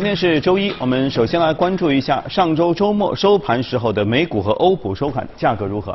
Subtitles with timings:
[0.00, 5.94] 今天是周一，我们首先来关注一下上周周末收盘时候的美股和欧普收盘价格如何。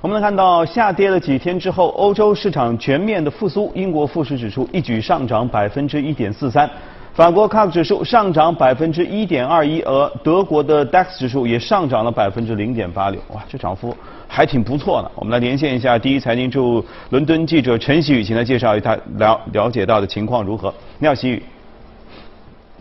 [0.00, 6.70] 我们能看到，下跌了几天之后，欧洲市场全面的复苏，英国富时指数一举上涨百分之一点四三，
[7.14, 13.92] 法国 CAC 指数上涨百分之一点二一，而德国的 DAX 指数也上涨了百分之零点八六，哇，这涨幅
[14.28, 15.10] 还挺不错的。
[15.16, 20.72] 我们来连线一下第一财经驻伦敦记者陈喜宇，请他介绍一下了了解到的情况如何。
[21.00, 21.42] 你好，喜宇。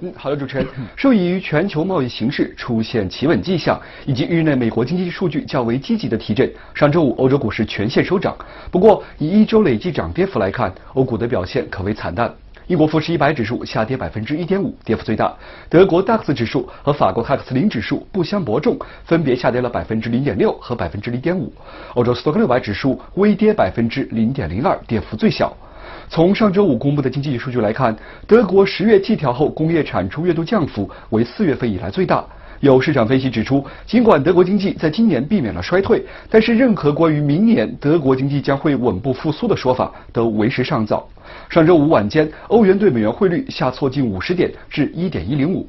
[0.03, 0.65] 嗯，好的，主持人。
[0.95, 8.35] 受益于全球贸易形势出现企稳迹象，以及日内美国经济数据较为积极的提振，上周五欧洲股市全线收涨。
[8.71, 12.33] 不过，以一周累计涨跌幅来看，欧股的表现可谓惨淡。
[12.65, 15.31] 英国富时一百指数下跌百分之一点五，跌幅最大。
[15.69, 21.53] 德国 DAX 指数和法国 CAC 零指数不相伯仲，分别下跌了百分之零点六和百分之零点五。
[21.93, 25.55] 欧洲斯托克六百指数微跌百分之零点零二，跌幅最小。
[26.09, 27.95] 从上周五公布的经济数据来看，
[28.27, 32.25] 德国十月季调后工业产出月度降幅为四月份以来最大。
[32.59, 41.09] 有市场分析指出，尽管德国经济在今年避免了衰退，但是任何关于明年德国经济将会稳步复苏的说法都为时尚早。
[41.49, 45.67] 上周五晚间，欧元对美元汇率下挫近五十点，至一点一零五。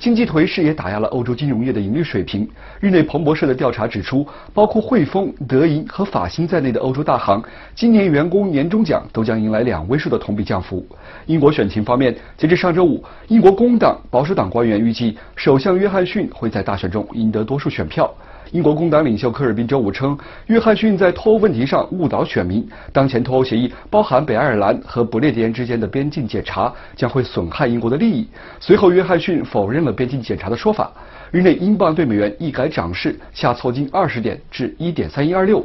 [0.00, 2.48] 经济颓势也打压了欧洲金融业的盈利水平。
[2.80, 7.42] 日内彭博社的调查指出，包括汇丰、德银和法兴在内的欧洲大行，
[7.74, 10.82] 今年员工年终奖都将迎来两位数的同比降幅。
[11.26, 18.10] 英国选情方面，截至上周五，英国工党、保守党官员预计，首相约翰逊会在大选中赢得多数选票。
[18.52, 22.66] 英国工党领袖科尔宾周五称，约翰逊在脱欧问题上误导选民。
[22.92, 28.26] 当前脱欧协议包含北爱尔兰和不列颠之间的边境检查，将会损害英国的利益。
[28.58, 30.90] 随后，约翰逊否认了边境检查的说法。
[31.30, 35.64] 日内，英镑对美元一改涨势，下挫近二十点至一点三一二六。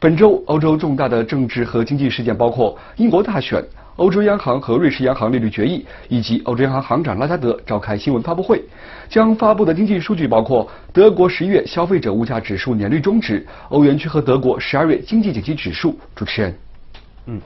[0.00, 3.62] 本周，欧洲重大的政治和经济事件包括英国大选。
[3.98, 8.62] 欧洲央行和瑞士央行利率决议，以及欧洲央行行长拉加德召开新闻发布会，
[9.08, 15.98] 将发布的经济数据包括德国十一月消费者物价指数年率终值、欧元区和德国十二月经济景气指数。
[16.14, 16.54] 主持人，
[17.26, 17.40] 嗯。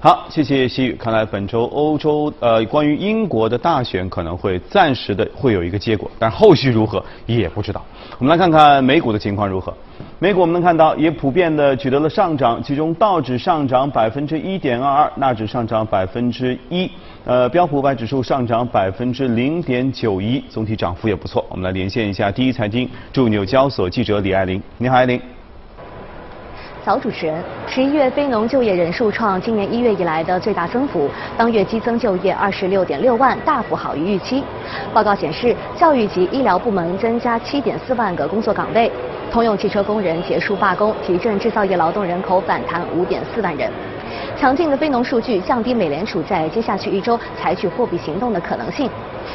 [0.00, 0.92] 好，谢谢西宇。
[0.92, 7.84] 看来本周欧洲呃，关于英国的大选可能会暂时的会有一个结果，但后续如何也不知道。
[8.16, 9.74] 我们来看看美股的情况如何。
[10.20, 16.88] 美股我们能看到也普遍的取得了上涨，其中道指上涨百分之一点二二，纳指上涨百分之一，
[17.24, 21.44] 呃，标普五百指数上涨百分之零点九一，总体涨幅也不错。
[21.48, 24.62] 我们来连线一下第一财经驻纽交所记者李爱玲。
[24.76, 25.20] 你好，爱玲。
[26.88, 31.06] 早，主持人，十一月非农就业人数创今年一月以来的最大增幅，
[31.36, 34.42] 当月激增就业二十六点六万，大幅好于预期。
[34.94, 38.90] 报告显示，教育及医疗部门增加七点四万个工作岗位，
[39.30, 43.70] 通用汽车工人结束罢工，提振制造业劳动人口反弹五点四万人。
[44.40, 48.88] 强劲的非农数据降低美联储在接下去一周采取货币行动的可能性，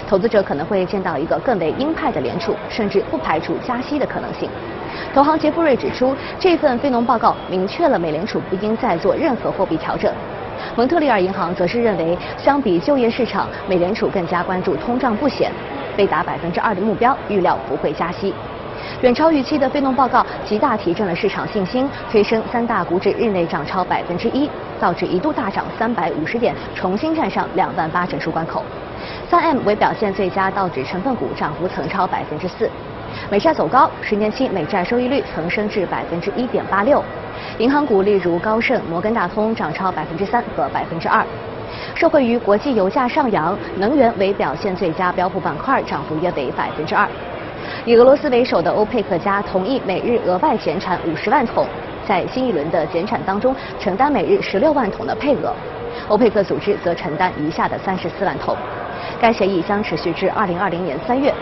[0.07, 4.49] 投资者可能会见到一个更为鹰派的联储，甚至不排除加息的可能性。
[5.13, 10.09] 投行杰弗瑞指出，这份非农报告明确了美联储不应再做任何货币调整。
[10.77, 15.51] 蒙特利尔银行则是认为，相比就业市场，美联储更加关注通胀不显，
[15.97, 18.33] 被达百分之二的目标，预料不会加息。
[19.01, 24.49] 远超预期的非农报告极大提振了市场信心，推升三大股指日内涨超百分之一，
[24.79, 28.63] 道指一度大涨三百五十点，重新站上两万八整数关口。
[29.29, 32.69] 三 M 为表现最佳道指成分股，涨幅曾超百分之四。
[33.29, 37.03] 美债走高，十年期美债收益率曾升至百分之一点八六。
[37.57, 41.23] 银行股例如高盛、摩根大通涨超百分之三和百分之二。
[41.95, 47.07] 受惠于国际油价上扬，能源为表现最佳标普板块，涨幅约为百分之二。
[47.85, 51.67] 以俄罗斯为首的欧佩克加同意每日额外减产五十万桶，
[52.07, 55.53] 在新一轮的减产当中承担每日十六万桶的配额。
[56.07, 58.55] 欧佩克组织则承担余下的三十四万桶。
[59.19, 61.33] 该协议将持续至二零二零年三月。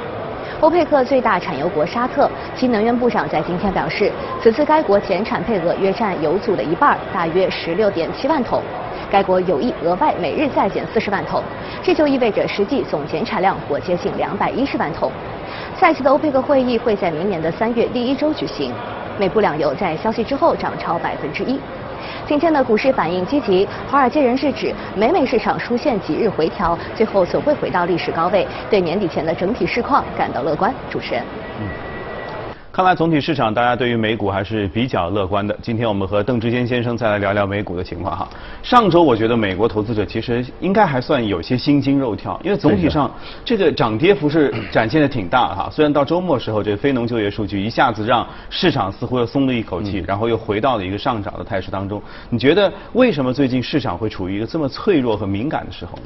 [0.60, 4.12] 欧佩克最大产油国沙特，其能源部长在今天表示，
[4.42, 8.62] 此次该国减产配额约占油组的一半，大约十六点七万桶。
[9.10, 11.42] 该国有意额外每日再减四十万桶，
[11.81, 15.12] 这就意味着实际总减产量或接近两百一十万桶。
[15.81, 18.72] 下一次的欧佩克会议会在明年的三月第一周举行。
[19.19, 21.60] 美布两油在消息之后涨超百分之一。
[22.28, 30.72] 今天的股市反应积极，华尔街人士指美美市场出现几日回调，最后总会回到历史高位，对年底前的整体市况感到乐观。
[30.88, 31.24] 主持人。
[31.60, 31.91] 嗯
[32.74, 35.54] 看来总体市场大家对于美股还是比较乐观的。
[35.62, 38.26] 今天我们和邓志坚先生再来聊聊美股的情况哈。
[38.64, 43.14] 上周我觉得美国投资者其实应该还算有些心惊肉跳，因为总体上
[43.44, 45.70] 这个涨跌幅是展现的挺大哈。
[45.70, 52.02] 虽然到周末时候这非农就业数据一下子让市场似乎又松了一口气，然后又回到了一个上涨的态势当中。
[52.30, 56.04] 你觉得为什么最近市场会处于一个这么脆弱和敏感的时候呢？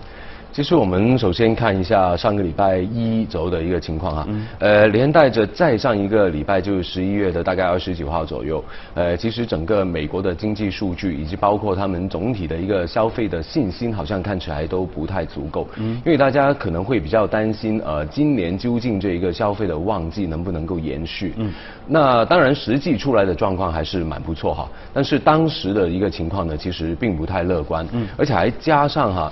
[0.55, 4.27] 其实我们首先看一下上个礼拜一周的一个情况啊，
[4.59, 8.63] 呃，连带着再上一个礼拜就是十一月的大概二十九号左右，
[8.93, 21.53] 呃，其实整个美国的经济数据以及包括他们总体的一个消费的信心，好像看起来都不太足够，嗯，因为大家可能会比较担心，呃，今年究竟这一个消费的旺季能不能够延续，嗯，
[21.85, 29.29] 那当然实际出来的状况还是蛮不错哈，但是当时的一个情况呢，其实并不太乐观，嗯，而且还加上哈。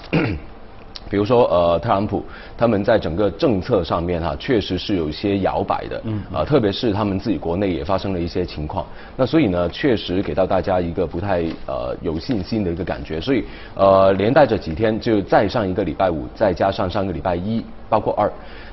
[1.14, 2.26] 比如说，呃，特朗普
[2.58, 8.84] 他们在整个政策上面哈，确实是有一些摇摆的，嗯，啊，特别是他们自己国内也发生了一些情况，
[9.16, 13.46] 那所以呢，确实给到大家一个不太呃有信心的一个感觉，所以
[13.76, 18.28] 呃，连带着几天就再上一个礼拜五，再加上上个礼拜一，包括二，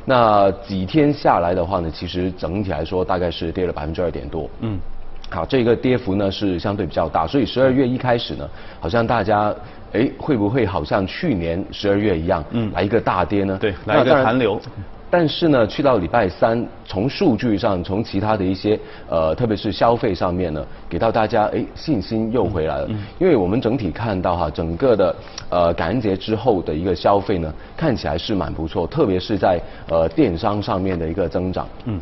[0.06, 4.78] 那几天下来的话呢，其实整体来说大概是跌了百分之二点多，嗯，
[5.30, 8.48] 好，这个跌幅呢是相对比较大，所以十二月一开始呢，
[8.80, 9.54] 好像大家。
[9.92, 13.58] 哎，会不会好像去年十二月一样，嗯，来一个大跌呢？
[13.60, 14.56] 对，来一个寒流。
[15.10, 18.78] 但是呢，去到礼拜三，从数据上，从其他的一些
[19.08, 22.86] 呃，特别是消费上面呢，给到大家哎信心又回来了。
[22.88, 23.02] 嗯。
[23.18, 25.16] 因为我们整体看到哈，整个的
[25.48, 31.66] 呃感恩节之后的一个消费呢，看起来是蛮不错，特别是在呃电商上面的一个增长。
[31.86, 32.00] 嗯。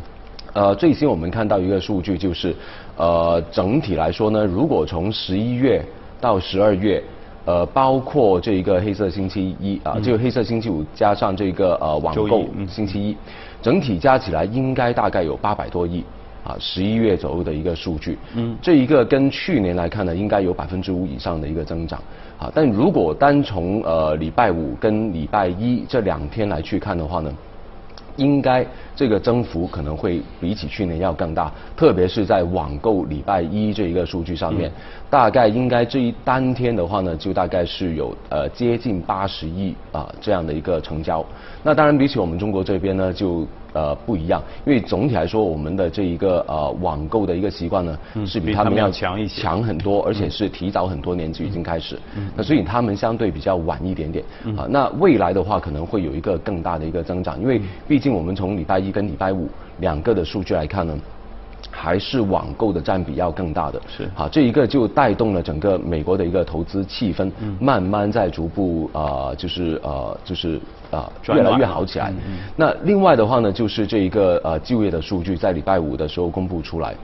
[0.53, 2.55] 呃，最新我们看到一个数据就是，
[2.99, 5.83] 呃，整体来说呢，如果从十一月
[6.21, 7.01] 到十二月。
[7.45, 13.17] 呃，包括这一个黑色星期一啊，就黑色星期五加上这个呃网购星期一，
[13.59, 16.03] 整体加起来应该大概有八百多亿
[16.43, 18.19] 啊，十一月左右的一个数据。
[18.35, 21.99] 嗯，这一个跟去年来看呢，应该有百分之五以上的一个增长
[22.37, 22.51] 啊。
[22.53, 27.33] 但如果单从呃礼拜五跟礼拜一这两天来去看的话呢？
[28.19, 34.71] 应该这个增幅可能会比起去年要更大，特别是在网购礼拜一这一个数据上面，
[35.09, 41.25] 大概应该这一当天的话呢，就大概是有呃接近八十亿啊这样的一个成交。
[41.63, 43.47] 那当然比起我们中国这边呢，就。
[43.73, 51.97] 呃，不一样，因为总体来说，我们的这一个呃网购的一个习惯呢，是比他们要强一些，强很多，而且是提早很多年就已经开始。
[52.35, 54.25] 那所以他们相对比较晚一点点。
[54.57, 59.47] 啊，那未来的话可能会有一个更大的一个增长，因为毕竟我们从礼拜一跟礼拜五
[59.79, 60.97] 两个的数据来看呢。
[61.71, 64.09] 还是网购的占比要更大的，是。
[64.13, 70.59] 好，这一个就带动了整个美国的一个投资气氛，慢慢在逐步啊，就是呃，就是
[70.91, 72.13] 啊，越来越好起来。
[72.55, 76.95] 那另外的话呢，就是这一个呃就业的数据在礼拜五的时候公布出来。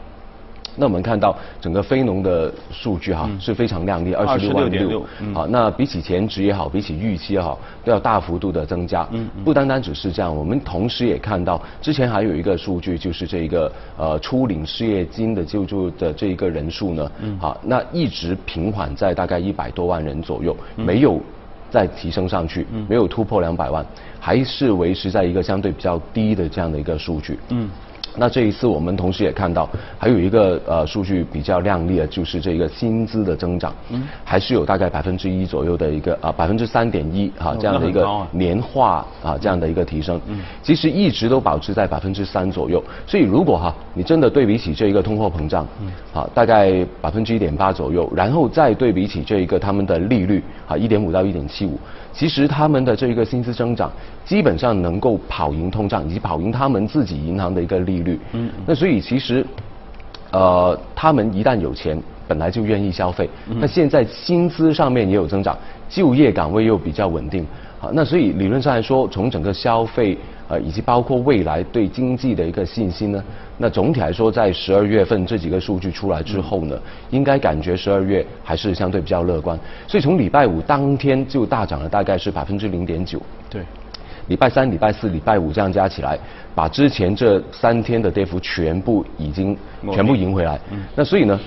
[0.78, 9.08] 那我们看到整个非农的数据哈是非常亮丽，二十六万六，好，那比起前值也好，比起预期也好，都要大幅度的增加。
[9.12, 21.22] 嗯，不单单只是这样，我们同时也看到之前还有一个数据，就是这一个呃初领失业金的救助的这一个人数呢，好，那一直平缓在大概一百多万人左右，没有
[21.70, 23.86] 再提升上去，没有突破两百万，
[24.20, 27.40] 还是维持在一个相对比较低的这样的一个数据。
[27.50, 27.70] 嗯。
[28.18, 51.78] 那这一次我们同时也看到，还有一个呃数据比较亮丽的，就是这个薪资的增长，嗯，还是有大概百分之一左右的一个啊百分之三点一哈这样的一个年化啊这样的一个提升，嗯，其实一直都保持在百分之三左右，所以如果哈你真的对比起这一个通货膨胀，嗯，啊大概百分之一点八左右，然后再对比起这一个他们的利率啊一点五到一点七五。
[52.14, 53.92] 其实他们的这一个薪资增长，
[54.24, 58.05] 基本上能够跑赢通胀，以及跑赢他们自己银行的一个利率。
[58.34, 58.50] 嗯。
[58.66, 59.46] 那所以其实，
[60.32, 61.98] 呃，他们一旦有钱，
[62.28, 63.30] 本来就愿意消费。
[63.60, 65.58] 那现在薪资上面也有增长，
[65.90, 67.46] 就业岗位又比较稳定。
[67.80, 70.18] 好，那所以理论上来说，从整个消费。
[70.48, 73.24] 呃，以及包括未来对经济的一个信心呢？
[73.58, 79.60] 那总体来说，在十二月份这几个数据出来之后呢，应该感觉十二月还是相对比较乐观。
[79.88, 83.20] 所以从礼拜五当天就大涨了，大概是百分之零点九。
[83.50, 83.64] 对。
[84.28, 86.18] 礼拜三、礼拜四、礼拜五这样加起来，
[86.54, 89.58] 把之前这三天的跌幅全部已经
[89.92, 90.60] 全部赢回来。
[90.72, 90.80] 嗯。
[90.96, 91.40] 那所以呢，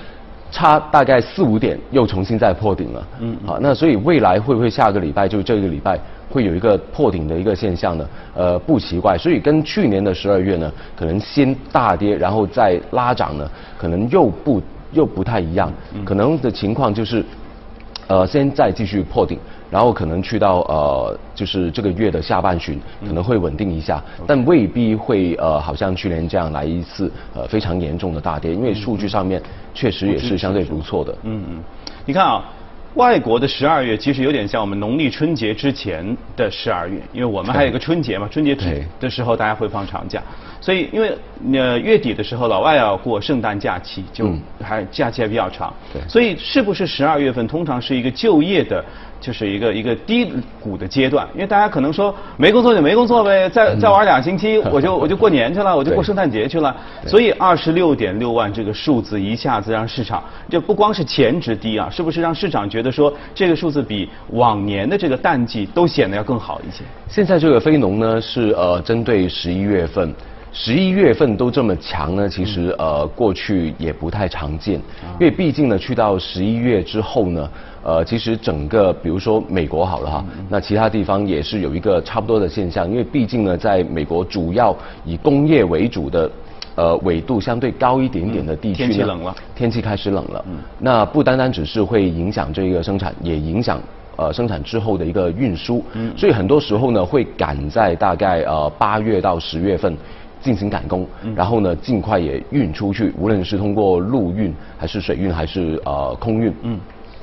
[0.51, 3.07] 差大概四五点又重新再破顶了。
[3.21, 3.37] 嗯。
[3.47, 5.99] 好，那所以未来会不会下个礼拜就这个礼拜？
[6.31, 9.17] 会有一个破顶的一个现象呢，呃，不奇怪。
[9.17, 14.61] 所以跟去年的十二月呢，可能先大跌，然后再拉涨呢，可能又不
[14.93, 15.73] 又不太一样。
[16.05, 17.25] 可能的情况就是，
[18.09, 19.39] 呃，先再继续破顶，
[19.71, 29.43] 然后可能去到呃，就是这个月的下半旬，可能会稳定一下，但未必会呃，好像去年这样来一次呃非常严重的大跌，因为数据上面
[29.75, 31.13] 确实也是相对不错的。
[31.23, 31.65] 嗯嗯，
[32.05, 32.45] 你看啊。
[32.95, 40.21] 外国的十二月其实有点像我们农历春节之前的十二月，因为我们还有一个春节嘛，春节之的时候大家会放长假，
[40.61, 41.17] 所以因为
[41.53, 44.29] 呃月底的时候老外要过圣诞假期，就
[44.61, 45.73] 还假期还比较长，
[46.09, 48.85] 所以是不是十二月份通常是一个就业的？
[49.21, 56.75] 就是一个一个低谷的阶段，因为大家可能说没工作就没工作呗，再再玩两星期 我就我就过年去了，我就过圣诞节去了。
[57.07, 66.85] 所以二十六点六万这个数字一下子让市场就不光是前值低啊，是不是让市场觉得说这个数字比往年的这个淡季都显得要更好一些？
[67.09, 70.15] 现在这个非农呢是呃针对十一月份。
[70.51, 74.77] 十一月份都这么强呢，其实呃过去也不太常见，
[75.21, 77.49] 因为毕竟呢去到十一月之后呢，
[77.83, 86.31] 呃其实整个比如说美国好了哈，那其他地方也是有一个差不多的现象，因为毕竟呢在美国主要以工业为主的，
[86.75, 90.45] 呃纬度相对高一点点的地区天气冷了，天气开始冷了，
[90.79, 93.81] 那不单单只是会影响这个生产，也影响
[94.17, 95.85] 呃生产之后的一个运输，
[96.17, 99.97] 所以很多时候呢会赶在大概呃八月到十月份。
[100.41, 101.05] 进行赶工，
[101.35, 106.79] 然后呢，尽快也运出去，无论是通过陆运还是水运还是呃空运，嗯，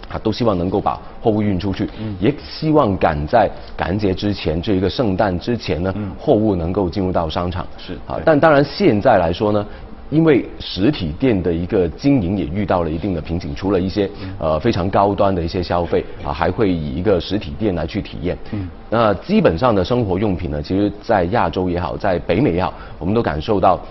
[0.09, 9.65] 啊，都希望能够把货物运出去，嗯，也希望赶在感恩节之前，这一个圣诞之前呢，货物能够进入到商场，是啊，但当然现在来说呢。
[10.11, 14.07] 因为实体店的一个经营也遇到了一定的瓶颈，除了一些
[14.37, 18.37] 呃非常高端的一些消费啊，还会以一个实体店来去体验。
[18.51, 23.81] 嗯，那基本上的生活用品呢，其实，在亚洲也好，在北美也好，我们都感受到。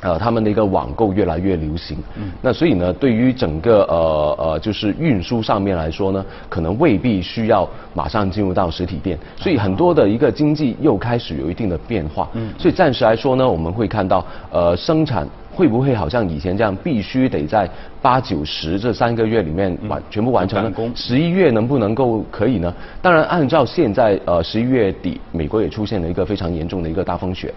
[0.00, 15.28] 呃，他们的一个网购越来越流行，嗯，那所以呢，对于整个呃呃，就是运输上面来说呢，可能未必需要马上进入到实体店，所以很多的一个经济又开始有一定的变化，嗯，所以暂时来说呢，我们会看到呃生产。
[15.52, 17.68] 会不会好像以前这样，必须得在
[18.00, 20.72] 八九十这三个月里面完全部完成呢？
[20.94, 22.72] 十一月能不能够可以呢？
[23.02, 27.52] 当然，按照现在呃十一月底，美国也出现了一个非常严重的一个大风雪，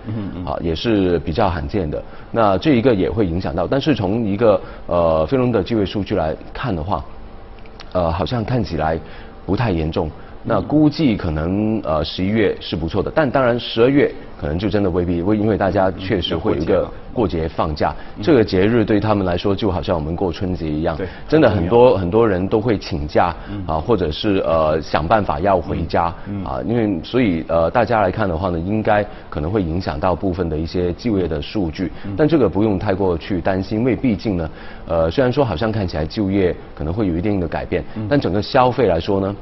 [0.45, 2.03] 啊，也是比较罕见的。
[2.31, 7.05] 那这一个也会影响到，但是从一个呃非农的就业数据来看的话，
[7.93, 9.00] 呃，好像看起来
[9.45, 10.09] 不太严重。
[10.43, 20.97] 那估计可能呃十一月是不错的，但当然十二月可能就真的未必，为因为大家确实会有一个过节放假，这个节日对他们来说就好像我们过春节一样，
[21.29, 23.33] 真的很多很多人都会请假
[23.65, 34.50] 啊，或者是呃想办法要回家啊，因为所以呃大家来看的话呢，应该可能会影响到部分的一些就业的数据，但这个不用太过去担心，因为毕竟呢，
[34.88, 39.33] 呃虽然说好像看起来就业可能会有一定的改变，但整个消费来说呢。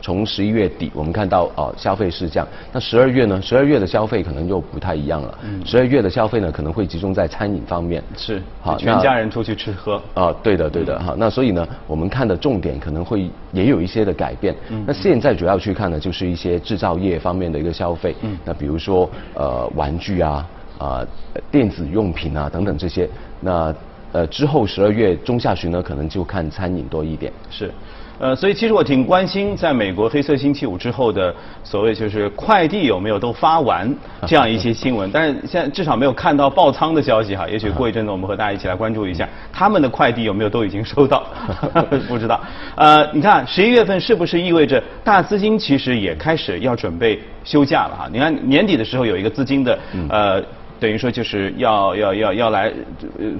[0.00, 2.46] 从十一月底，我们看到哦，消费是这样。
[2.72, 3.40] 那十二月呢？
[3.42, 5.38] 十二月的消费可能又不太一样了。
[5.64, 8.02] 十二月的消费呢，可能会集中在餐饮方面。
[8.16, 10.00] 是，好，全家人出去吃喝。
[10.14, 11.14] 啊，对的，对的，哈。
[11.18, 14.54] 那所以呢，我们看的重点可能会也有一些的改变。
[14.70, 18.14] 嗯那现在主要去看的就是一些制造业方面的一个消费。
[18.22, 18.38] 嗯。
[18.44, 20.46] 那比如说呃，玩具啊，
[20.78, 21.06] 啊，
[21.50, 23.08] 电子用品啊等等这些。
[23.40, 23.74] 那
[24.12, 27.32] 呃，之后十二月中下旬呢，可能就看餐饮多一点。
[27.50, 27.70] 是。
[28.18, 33.94] 呃，所以其实我挺关心，在美国黑色星期五之后的所谓就是快递有没有都发完
[34.26, 37.46] 这样一些新闻，但是现在至少没有看到爆仓的消息哈。
[37.48, 41.26] 也许过一阵子我们和大家一起来关注一下，他们的快递有没有都已经收到，
[42.08, 42.40] 不知道。
[42.74, 48.08] 呃，你看十一月份是不是意味着大资金其实也开始要准备休假了哈？
[48.10, 50.42] 你看年底的时候有一个资金的呃。
[50.78, 52.72] 等于说就是要要要要来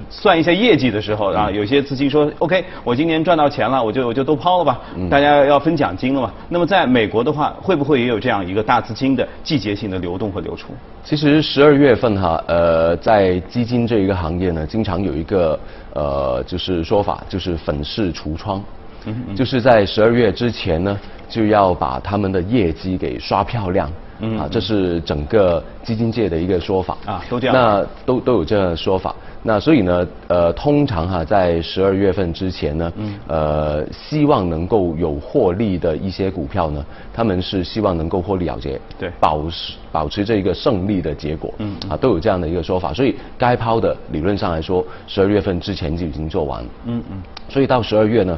[0.09, 4.79] 算一下业绩的时候啊，有些资金说 OK，我今年赚到钱了，我就我就都抛了吧，
[5.09, 6.31] 大家要分奖金了嘛。
[6.49, 10.73] 那么在美国的话，会不会也有这样一个大资金的季节性的流动和流出？
[11.03, 15.59] 其实十二月份哈，呃，在基金这一个行业呢，经常有一个
[15.93, 18.63] 呃就是说法，就是粉饰橱窗，
[19.35, 23.89] 就是在十二月之前呢，就要把他们的业绩给刷漂亮。
[24.19, 27.55] 嗯啊，这是整个基金界的一个说法啊，都这样。
[27.55, 29.15] 那都都有这样的说法。
[29.43, 36.83] 那所以呢，呃，通常哈，在十二月份之前呢，嗯，呃，希望能够有获利的一些股票呢，
[37.13, 42.91] 他们是希望能够获利了结，对，保持保持这一个胜利的结果，嗯，啊，都有这样的一个说法。
[42.91, 47.21] 所以该抛的理论上来说，十二月份之前就已经做完，嗯嗯。
[47.47, 48.37] 所以到十二月呢，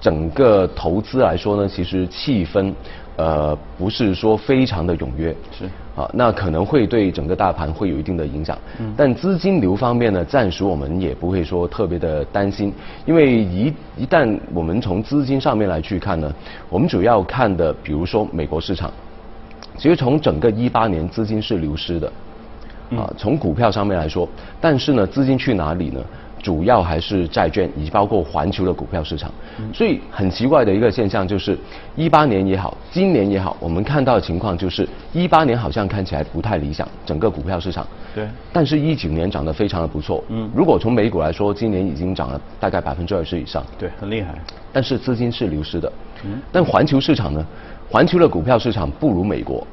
[0.00, 2.72] 整个投资来说呢，其实气氛。
[3.16, 5.64] 呃，不是说非常的踊跃，是。
[5.96, 8.58] 啊，那可能会对整个大盘会有一定的影响。
[8.78, 12.70] 嗯，但资金流方面呢，暂时我们也不会说特别的担心，
[13.06, 16.30] 因为一一旦我们从资金上面来去看呢，
[16.68, 18.92] 我们主要看的，比如说美国市场，
[19.78, 22.12] 其实从整个一八年资金是流失的，
[22.90, 24.28] 啊，从股票上面来说，
[24.60, 26.00] 但是呢，资金去哪里呢？
[26.42, 29.30] 主要还是债券，以及包括环球的股票市场。
[29.72, 31.58] 所以很奇怪的一个现象就是，
[31.96, 37.86] 一八年也好，今年也好，我们看到的情况就是，一八年好像看起来不太理想，整个股票市场。
[38.14, 38.28] 对。
[38.52, 40.22] 但是，一九年涨得非常的不错。
[40.28, 40.50] 嗯。
[40.54, 43.64] 如果从美股来说，今年已经涨了大概百分之二十以上。
[43.78, 44.34] 对，很厉害。
[44.72, 45.92] 但是资金是流失的。
[46.24, 46.40] 嗯。
[46.52, 47.44] 但环球市场呢？
[47.88, 49.64] 环球的股票市场不如美国。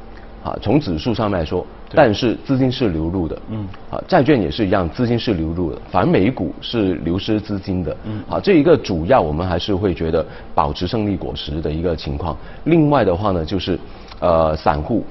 [0.43, 12.37] 啊，从指数上面来说，但是资金是流入的，嗯，啊，债券也是一样，资金是流入的，反而美股是流失资金的，嗯，啊，这一个主要我们还是会觉得保持胜利果实的一个情况。
[12.65, 13.79] 另外的话呢，就是
[14.19, 15.05] 呃，散户。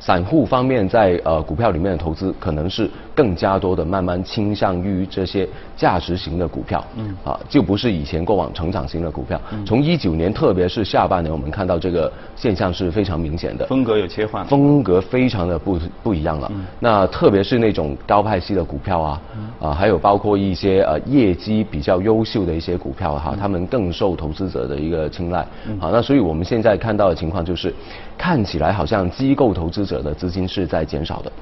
[0.00, 9.38] 散户方面在呃股票里面的投资，可能是更加多的慢慢倾向于这些价值型的股票，嗯，啊，就不是以前过往成长型的股票。
[9.66, 13.66] 从一九年，特别是下半年，我们看到这个现象是非常明显的。
[13.66, 14.44] 风格有切换。
[14.46, 16.50] 风格非常的不不一样了。
[16.78, 19.22] 那特别是那种高派系的股票啊，
[19.60, 25.46] 啊，还有包括一些呃业绩比较优秀的一些股票哈，他们更受投资者的一个青睐。
[25.78, 27.74] 好，那所以我们现在看到的情况就是，
[28.20, 29.86] 看起来好像机构投资。
[29.86, 31.32] 者的资金是在减少的，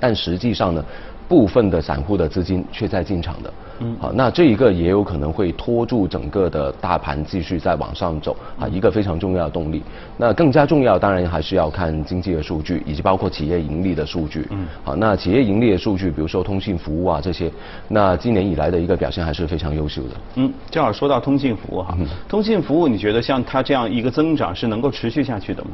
[0.00, 0.82] 但实际上呢，
[1.30, 3.52] 部分的散户的资金却在进场的。
[3.78, 9.80] 嗯，好，那这一个也有可能会拖住整个的大盘继续再往上走啊，一个非常重要的动力。
[10.16, 14.44] 那更加重要，当然还是要看经济的数据，以及包括企业盈利的数据。
[14.50, 17.48] 嗯，好，那企业盈利的数据，比如说通信服务啊这些，
[17.86, 20.08] 那今年以来的一个表现还是非常优秀的。
[20.34, 21.96] 嗯，正好说到通信服务哈，
[22.28, 25.70] 通信服务你觉得像它这样一个增长是能够持续下去的吗？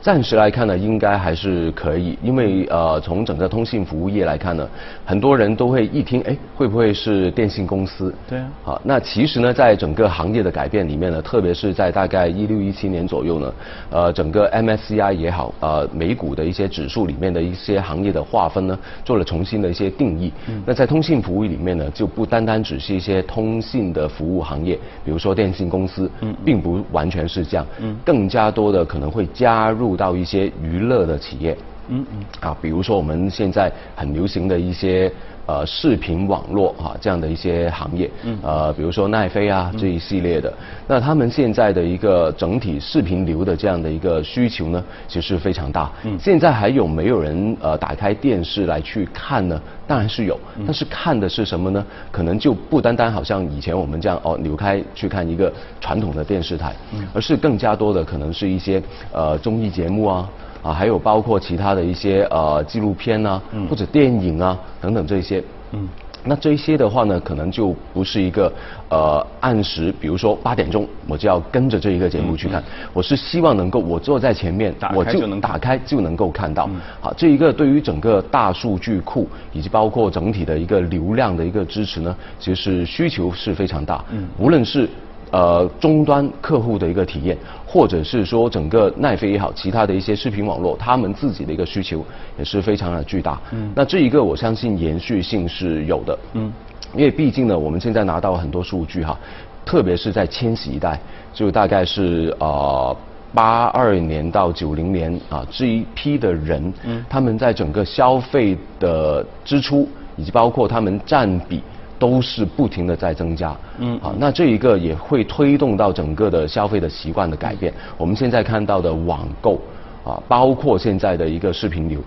[0.00, 4.66] 暂时来看呢，应该还是可以，因为呃，从整个通信服务业来看呢，
[5.04, 8.14] 很多人都会一听，哎，会不会是电信公司？
[8.28, 8.48] 对啊。
[8.62, 13.52] 好，那其实呢，在整个行业的改变里面呢，特别是在大概一六一七年左右呢，
[13.90, 20.32] 呃，整个 MSCI 也好，呃，美股的一些指数里面的一些行业的划分呢，做了重新的一些定义。
[20.46, 20.62] 嗯。
[20.64, 29.87] 那在通信服务里面呢，就不单单只是一些通信的服务行业，比如说电信公司，嗯，并不完全是这样，嗯，更加多的可能会加入。
[29.96, 31.56] 到一些娱乐的企业，
[31.88, 35.12] 嗯嗯，啊，比如说我们现在很流行的一些
[35.48, 40.52] 呃视频网络哈这样的一些行业，嗯，呃，比如说奈飞啊这一系列的，
[40.86, 45.90] 那他们现在的一个整体视频流的这样的一个需求呢，其实非常大。
[46.04, 49.58] 嗯，现在还有没有人呃打开电视来去看呢？
[49.86, 51.82] 当然是有，但是看的是什么呢？
[52.12, 56.76] 可能就不单单好像以前我们这样哦扭开去看一个传统的电视台，
[57.14, 58.82] 而是更加多的可能是一些
[59.12, 60.28] 呃综艺节目啊
[60.62, 65.42] 啊，还有包括其他的一些呃纪录片啊或者电影啊等等这些。
[65.72, 65.88] 嗯
[66.24, 68.52] 那这些的话呢，可能就不是一个
[68.90, 76.68] 呃按时，比如说八点钟我就要跟着这一个节目去看，我是希望能够我坐在前面，我就能打开就能够看到。
[77.00, 84.04] 好，这一个对于整个大数据库以及包括整体的一个流量的一个支持呢，其实需求是非常大。
[84.10, 84.90] 嗯，无论是。
[85.30, 87.36] 呃，终端客户的一个体验，
[87.66, 92.02] 或者是说整个奈飞也好，其他的一些视频网络，他们自己的一个需求
[92.38, 93.38] 也是非常的巨大。
[93.52, 96.18] 嗯，那这一个我相信延续性是有的。
[96.32, 96.50] 嗯，
[96.94, 99.18] 因为毕竟呢，我们现在拿到很多数据哈，
[99.66, 100.98] 特别是在千禧一代，
[101.34, 102.96] 就大概是呃
[103.34, 109.86] 八二年到九零年啊这一批的人，嗯，他们在整个消费的支出
[110.16, 111.62] 以及包括他们占比。
[111.98, 117.72] 都是不停的在增加，嗯，好，那这一个也会推动到整个的消费的习惯的改变。
[117.96, 119.60] 我们现在看到的网购，
[120.04, 122.00] 啊，包括现在的一个视频流，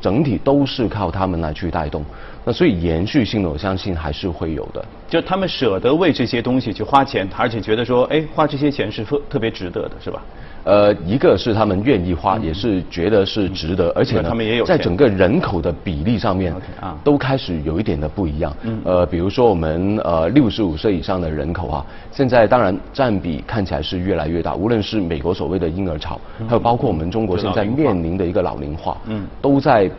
[0.00, 2.04] 整体都是靠他们来去带动。
[2.44, 4.84] 那所以延续性的，我相信还是会有的。
[5.08, 10.22] 就他们舍得为这些东西去花钱，而且觉得说，哎，花这些钱是特特别值得的，是吧？
[10.62, 18.54] 呃，一个是他们愿意花，也是觉得是值得，而且呢，他们也有在整个人口的比例上面，啊，都开始有一点的不一样。
[18.62, 18.80] 嗯。
[18.84, 29.90] 呃，比如说我们呃六十五岁以上的人口啊，现在当然占比看起来是越来越大，无论是美国所谓的婴儿潮，还有包括我们中国现在面临的一个老龄化，嗯，都在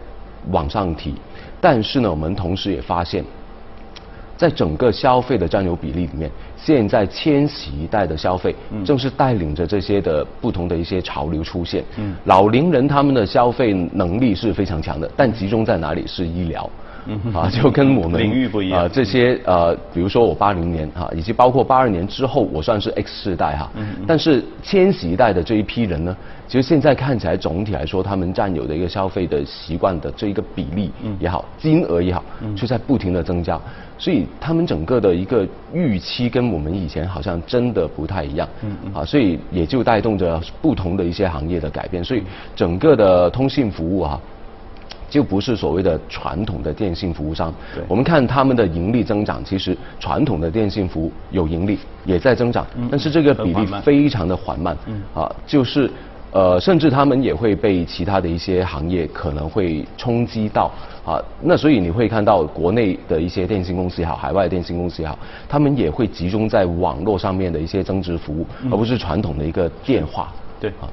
[0.51, 1.15] 往上提。
[1.61, 3.23] 但是呢，我们同时也发现。
[4.37, 11.83] 在整个消费的占有比例里面，现在千禧一代的消费正是带领着这些的不同的一些潮流出现。
[11.97, 16.67] 嗯，老龄人他们的消费能力是非常强的，但集中在哪里是医疗。
[17.33, 23.69] 啊，就跟我们 领域不一样啊，这些呃，比如说我八零年哈，以及包括八二年之后，我算是 X 世代哈。
[23.75, 24.05] 嗯嗯。
[24.07, 26.15] 但是千禧一代的这一批人呢，
[26.47, 32.23] 其实现在看起来总体来说，他们占有的一个消费的习惯的这一个比例也好，金额也好，
[32.55, 33.59] 就在不停的增加。
[33.97, 38.47] 所以他们整个的一个预期跟我们以前好像真的不太一样。
[38.63, 38.93] 嗯嗯。
[38.93, 42.03] 啊，所以也就带动着不同的一些行业的改变。
[42.03, 42.23] 所以
[42.55, 44.19] 整个的通信服务哈。
[45.11, 47.53] 就不是所谓的传统的电信服务商。
[47.75, 54.75] 对我们看他们的盈利增长，其实传统的电信服务有盈利，也在增长，但是这个比例非常的缓慢。
[54.87, 55.91] 嗯啊，就是
[56.31, 60.71] 呃，甚至他们也会被其他的一些行业可能会冲击到。
[61.05, 65.19] 啊，那所以你会看到国内的一些电信公司也好，海外的电信公司也好，
[65.49, 70.31] 他们也会集中在网络上面的一些增值服务，而不是传统的一个电话。
[70.57, 70.87] 对啊。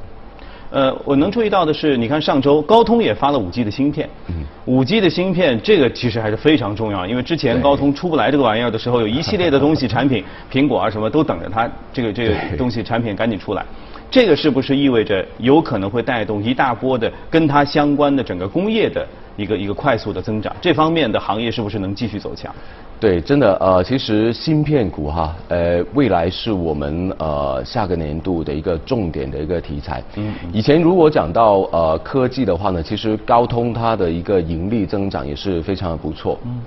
[0.70, 4.08] 呃，我能注意到的是，你看上周高通也发了 5G 的芯片。
[4.28, 4.44] 嗯。
[4.66, 13.64] 5G 的芯片这个其实还是非常重要，因为之前高通出不来这个玩意儿的时候，有一系列的东西产品，苹果啊什么都等着它这个这个东西产品赶紧出来。
[14.10, 19.06] 这个是不是意味着有可能会带动一大波的跟它相关的整个工业的
[19.38, 20.54] 一个一个快速的增长？
[20.60, 22.54] 这方面的行业是不是能继续走强？
[23.00, 30.02] 对，真的，呃，其实芯片股哈，呃，未来是我们呃下个年度的一个重点的一个题材。
[30.16, 36.38] 嗯，以前如果讲到呃科技的话呢，其实高通它的一个盈利增长也是非常的不错。
[36.44, 36.60] 嗯，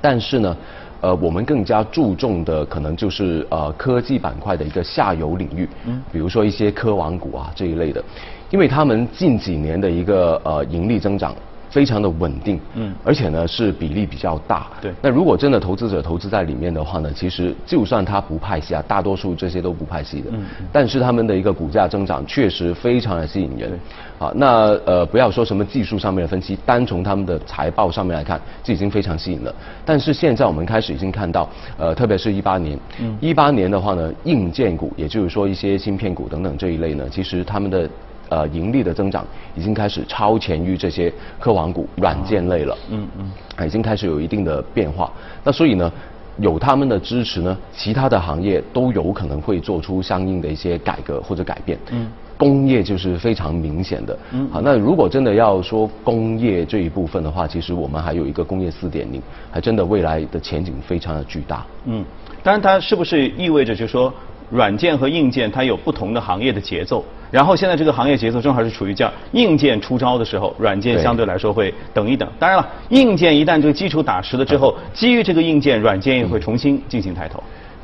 [0.00, 0.56] 但是呢。
[1.00, 8.02] 呃，我们更加注重的可能就是呃科技板块的一个下游领域，嗯，比如说一些科网股啊这一类的，
[8.48, 11.36] 因为他们近几年的一个呃盈利增长
[11.74, 14.92] 非常的稳定，嗯，而且呢是比例比较大，对。
[15.02, 23.72] 那如果真的投资者投资在里面的话呢，其实就算他不派息啊，大多数这些都不派息的，嗯，但是他们的一个股价增长确实非常的吸引人，
[24.20, 29.52] 啊，那呃不要说什么技术上面的分析，单从他们的财报上面来看，这已经非常吸引了。
[29.84, 32.78] 但是现在我们开始已经看到，呃，特别是一八年，
[33.20, 37.90] 一八年的话呢，硬件股，也就是说一些芯片股等等这一类呢，其实他们的
[38.28, 42.76] 呃盈利的增长已经开始超前于这些科网股、软件类了。
[42.90, 45.12] 嗯嗯，啊，已经开始有一定的变化。
[45.42, 45.92] 那所以呢，
[46.38, 51.78] 有他们的支持呢，其他的行业都有可能会做出相应的一些改革或者改变。
[51.90, 52.06] 嗯。
[52.36, 61.64] 工业就是非常明显的，嗯，好，那如果真的要说工业这一部分的话，其实我们还有一个工业四点零，还真的未来的前景非常的巨大。
[61.84, 62.04] 嗯，
[62.42, 64.12] 当然它是不是意味着就是说
[64.50, 67.04] 软件和硬件它有不同的行业的节奏？
[67.30, 72.28] 然后现在这个行业节奏正好是处于这样硬件出招的时候，软件相对来说会等一等。
[72.38, 77.42] 当然了，硬件一旦这个基础打实了之后，基于这个硬件，软件也会重新进行抬头。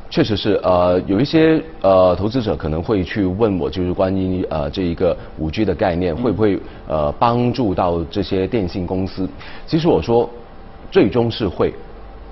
[0.09, 9.27] 确实是，呃，有一些呃投资者可能会去问我，就是关于呃这一个五 G 的概念会不会呃帮助到这些电信公司？
[9.65, 10.29] 其实我说，
[10.91, 11.73] 最终是会，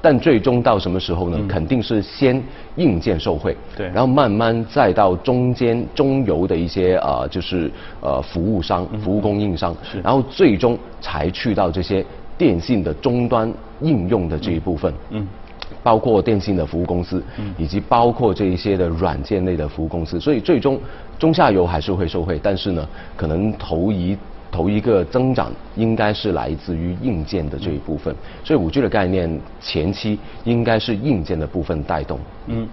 [0.02, 1.40] 但最终到什么时候呢？
[1.48, 2.42] 肯定是先
[2.78, 12.06] 硬件受惠，对然后慢慢再到中间中游的一些呃就是呃服务商、服务供应商，然后最终才去到这些
[12.38, 14.94] 电信的终端应用的这一部分。
[15.10, 15.28] 嗯。
[15.84, 17.24] 包括电信的服务公司，
[17.56, 20.78] 以及包括这一些的软件类的服务公司，所以最终
[21.18, 22.86] 中下游还是会受惠，但是呢，
[23.16, 24.18] 可能头一
[24.52, 32.20] 头一个增长应该是来自于硬件的这一部分，所以五 G 的概念前期应该是硬件的部分带动。
[32.48, 32.68] 嗯。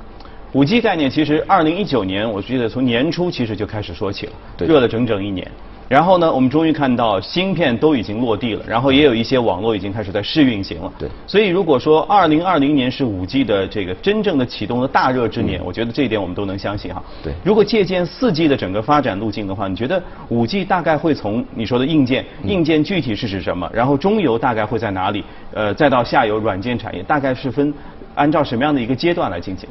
[0.53, 5.47] 五 G 概念其实二零一九年，我记得从年初其实就开始说起了，对热了整整一年。
[5.89, 10.93] 然后呢，我们终于看到芯片都已经落地了，然后也有一些网络已经开始在试运行了。
[10.99, 17.03] 对所以如果说二零二零年是五 G 的这个真正的启动的大热之年，我觉得这一点我们都能相信哈。
[17.23, 23.71] 对如果借鉴四 G 的整个发展路径的话，你觉得五 G 大概会从你说的硬件，硬件具体是指什么？
[23.73, 25.25] 然后中游大概会在哪里？
[25.53, 27.73] 呃，再到下游软件产业，大概是分
[28.17, 29.69] 按照什么样的一个阶段来进行？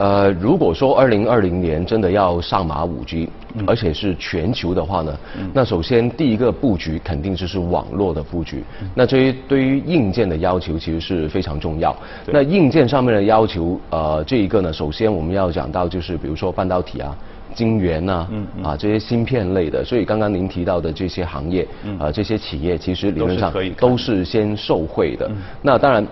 [0.00, 3.28] 呃，如果说二零二零年真的要上马五 G，、
[3.66, 5.14] 而且是全球的话呢，
[5.52, 8.64] 那首先第一个布局肯定就是网络的布局。
[8.94, 11.94] 那这于对于硬件的要求其实是非常重要。
[12.28, 17.14] 那硬件上面的要求，呃，这一个呢，首先我们要讲到就是比如说半导体啊。
[17.52, 18.28] 晶圆呐、
[18.62, 21.66] 啊，这些芯片类的，所以刚刚您提到的这些行业，
[21.98, 25.28] 啊，这些企业其实理论上都是先受惠的。
[25.60, 26.06] 那当然，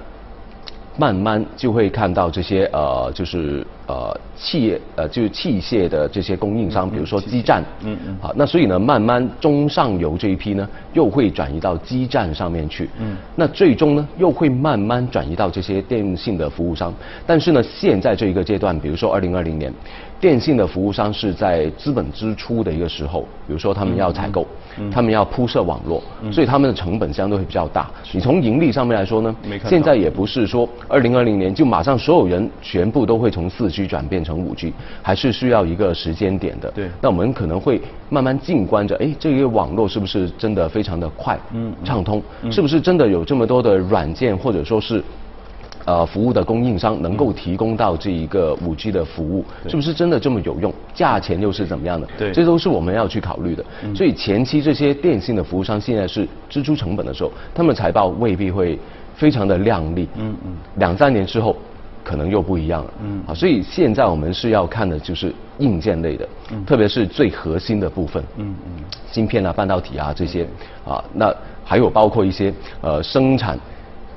[0.97, 16.93] 慢慢就会看到这些呃，就是呃企业呃就是器械的这些供应商，比如说基站，嗯嗯，好，那所以呢，慢慢中上游这一批呢，又会转移到基站上面去，嗯，那最终呢，又会慢慢转移到这些电信的服务商。
[17.25, 19.73] 但是呢，现在这一个阶段，比如说二零二零年，
[20.19, 24.45] 电信的服务商是在资本支出的一个时候，比如说他们要采购，
[24.91, 27.89] 他们要铺设网络，所以他们的成本相对会比较大。
[28.11, 36.69] 你从盈利上面来说呢没看，现在也不是说二零二零年就马上所有人全部都会从四 G 转变成五 G，还是需要一个时间点的。
[36.73, 36.91] 对。
[37.01, 42.23] 那我们可能会慢慢静观着，哎，这个网络是不是真的非常的快，嗯，畅通，
[42.53, 45.03] 是不是真的有这么多的软件或者说是。
[45.85, 50.71] 呃服务的供应商能够提供到这一个五 G 的服务，是不是真的这么有用？
[50.93, 52.07] 价钱又是怎么样的？
[52.19, 53.65] 对这都是我们要去考虑的。
[53.95, 58.79] 所以前期这些电信的服务商现在是支出成本的时候，他们财报未必会
[59.15, 60.07] 非常的亮丽。
[60.17, 60.57] 嗯嗯。
[60.75, 61.57] 两三年之后。
[62.09, 70.47] 可能又不一样了，嗯，啊，所以现在我们是要看的就是硬件类的，嗯，特别是最核心的部分，嗯嗯，芯片啊、半导体啊这些，
[70.87, 73.59] 啊，那还有包括一些呃生产。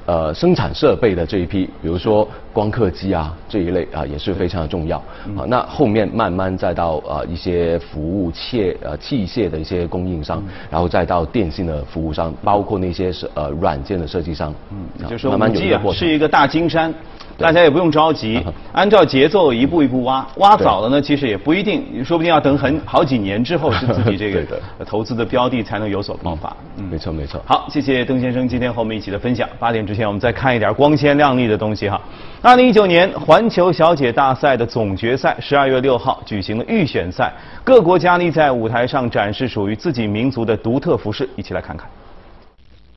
[0.07, 4.97] 呃，生产设备的这一批，比如说光刻机啊这一类啊，也是非常的重要。
[5.37, 14.53] 啊，那后面慢慢再到呃一些服务器呃器械的一些供应商，然后再到电信的服务商，包括那些是呃软件的设计商。
[14.71, 16.91] 嗯，就是说五 G 啊是一个大金山。
[17.37, 24.45] 大家也不用着急，按照节奏一步一步挖，挖早了呢，其实也不一定，说不定要等很好几年之后，是自己这个
[24.85, 26.55] 投资的标的才能有所爆发。
[26.77, 27.41] 嗯，没错没错。
[27.45, 29.47] 好，谢谢邓先生今天和我们一起的分享。
[29.59, 31.99] 八点之前我们再看一点光鲜亮丽的东西哈。
[32.41, 37.31] 二零一九年环球小姐大赛的总决赛十二月六号举行了预选赛，
[37.63, 41.87] 各国佳丽在舞台上展示属于自己民族的独特服饰，一起来看看。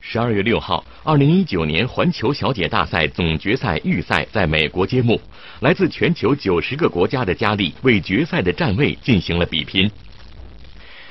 [0.07, 5.19] 十二月六号，二零一九年环球小姐大赛总决赛预赛在美国揭幕。
[5.61, 9.89] 来自全球九十个国家的佳丽为决赛的站位进行了比拼。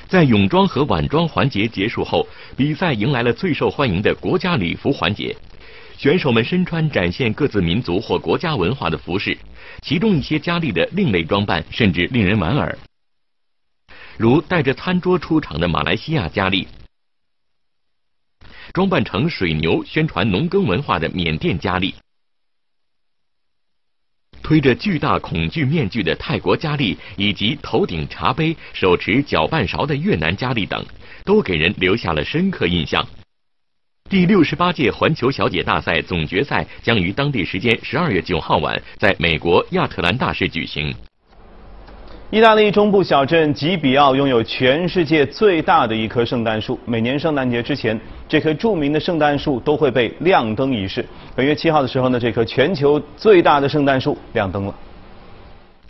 [0.07, 5.35] 在泳装和晚装环节结束后，比赛迎来了最受欢迎的国家礼服环节。
[5.97, 9.37] 选手们身穿展现各自民族或国家文化的服饰，
[9.81, 12.77] 其中一些佳丽的另类装扮甚至令人莞尔，
[14.17, 16.65] 如带着餐桌出场的马来西亚佳丽。
[18.75, 21.95] 装扮成水牛宣传农耕文化的缅甸佳丽，
[24.43, 30.85] 推着巨大恐惧面具的泰国佳丽，以及头顶茶杯、手持搅拌勺的越南佳丽等，
[31.23, 33.07] 都给人留下了深刻印象。
[34.09, 40.93] 第六十八届环球小姐大赛总决赛将于当地时间十二月九号晚在美国亚特兰大市举行。
[42.31, 46.77] 意大利中部小镇吉比奥拥有全世界最大的一棵圣诞树。
[46.83, 51.05] 每年圣诞节之前，这棵著名的圣诞树都会被亮灯仪式。
[51.35, 54.75] 本月七号的时候呢，这棵全球最大的圣诞树亮灯了。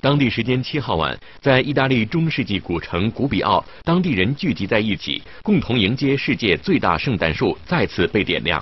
[0.01, 8.61] 当地时间七号晚，在意大利中世纪古城古比奥，当地人聚集在一起，共同迎接世界最大圣诞树再次被点亮。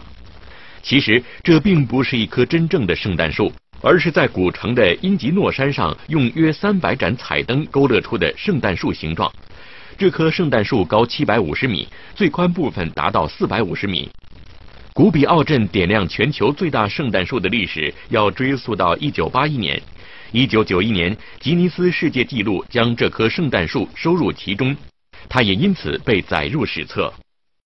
[0.83, 3.51] 其实，这并不是一棵真正的圣诞树。
[3.83, 9.29] 而是在古城的因吉诺山上，用约三百盏彩灯勾勒出的圣诞树形状。
[9.97, 14.09] 这棵圣诞树高七百五十米，最宽部分达到四百五十米。
[14.93, 19.79] 古比奥镇点亮全球最大圣诞树的历史要追溯到一九八一年。
[20.31, 24.75] 一九九一年，吉尼斯世界纪录将这棵圣诞树收入其中，
[25.27, 27.13] 它也因此被载入史册。